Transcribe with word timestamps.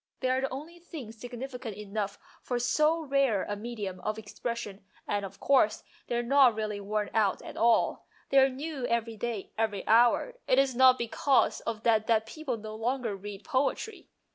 They 0.21 0.31
are 0.31 0.41
the 0.41 0.49
only 0.49 0.79
things 0.79 1.19
significant 1.21 1.77
enough 1.77 2.17
for 2.41 2.57
so 2.57 3.01
rare 3.03 3.43
a 3.43 3.55
medium 3.55 3.99
of 3.99 4.17
expression, 4.17 4.83
and, 5.07 5.23
of 5.23 5.39
course, 5.39 5.83
they 6.07 6.15
are 6.15 6.23
not 6.23 6.55
really 6.55 6.79
worn 6.79 7.11
out 7.13 7.43
at 7.43 7.55
all. 7.55 8.07
They 8.29 8.39
are 8.39 8.49
new 8.49 8.87
every 8.87 9.15
day, 9.15 9.51
every 9.59 9.87
hour. 9.87 10.33
It 10.47 10.57
is 10.57 10.73
not 10.75 10.97
because 10.97 11.59
of 11.67 11.83
that 11.83 12.07
that 12.07 12.25
people 12.25 12.57
no 12.57 12.73
longer 12.73 13.15
read 13.15 13.43
poetry." 13.43 14.09